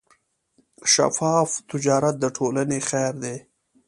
[0.93, 3.37] شفاف تجارت د ټولنې خیر دی.